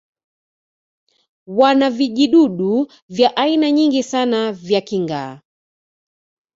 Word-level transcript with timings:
wana 1.47 1.89
vijidudu 1.89 2.87
vya 3.09 3.37
aina 3.37 3.71
nyingi 3.71 4.03
sana 4.03 4.51
vya 4.51 4.81
kinga 4.81 5.41